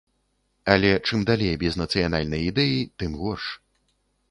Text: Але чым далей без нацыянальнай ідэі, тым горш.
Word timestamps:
Але 0.75 0.89
чым 1.07 1.19
далей 1.31 1.53
без 1.65 1.77
нацыянальнай 1.83 2.41
ідэі, 2.49 2.83
тым 3.03 3.11
горш. 3.21 3.45